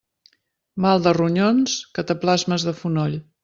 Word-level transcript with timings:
Mal 0.85 1.03
de 1.09 1.13
ronyons, 1.19 1.77
cataplasmes 2.01 2.69
de 2.71 2.77
fonoll. 2.83 3.19